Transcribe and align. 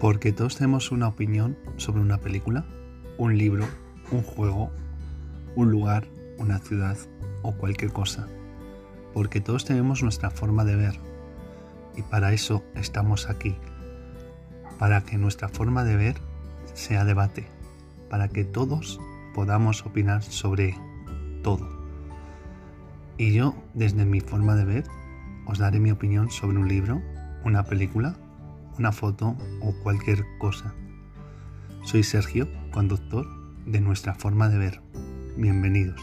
Porque 0.00 0.32
todos 0.32 0.56
tenemos 0.56 0.92
una 0.92 1.08
opinión 1.08 1.58
sobre 1.76 2.00
una 2.00 2.16
película, 2.16 2.64
un 3.18 3.36
libro, 3.36 3.66
un 4.10 4.22
juego, 4.22 4.70
un 5.56 5.70
lugar, 5.70 6.06
una 6.38 6.58
ciudad 6.58 6.96
o 7.42 7.52
cualquier 7.52 7.92
cosa. 7.92 8.26
Porque 9.12 9.42
todos 9.42 9.66
tenemos 9.66 10.02
nuestra 10.02 10.30
forma 10.30 10.64
de 10.64 10.76
ver. 10.76 10.94
Y 11.98 12.02
para 12.02 12.32
eso 12.32 12.64
estamos 12.74 13.28
aquí. 13.28 13.56
Para 14.78 15.02
que 15.02 15.18
nuestra 15.18 15.50
forma 15.50 15.84
de 15.84 15.96
ver 15.96 16.16
sea 16.72 17.04
debate. 17.04 17.46
Para 18.08 18.28
que 18.28 18.44
todos 18.44 18.98
podamos 19.34 19.84
opinar 19.84 20.22
sobre 20.22 20.78
todo. 21.42 21.68
Y 23.18 23.34
yo, 23.34 23.54
desde 23.74 24.06
mi 24.06 24.20
forma 24.20 24.56
de 24.56 24.64
ver, 24.64 24.84
os 25.44 25.58
daré 25.58 25.78
mi 25.78 25.90
opinión 25.90 26.30
sobre 26.30 26.56
un 26.56 26.68
libro, 26.68 27.02
una 27.44 27.64
película, 27.64 28.16
una 28.78 28.92
foto 28.92 29.36
o 29.60 29.74
cualquier 29.82 30.24
cosa. 30.38 30.74
Soy 31.84 32.02
Sergio, 32.02 32.48
conductor 32.70 33.26
de 33.66 33.80
nuestra 33.80 34.14
forma 34.14 34.48
de 34.48 34.58
ver. 34.58 34.80
Bienvenidos. 35.36 36.00